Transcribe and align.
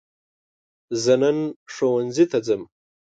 زه 1.03 1.13
نن 1.21 1.37
ښوونځي 1.73 2.25
ته 2.31 2.37
ځم. 2.47 2.61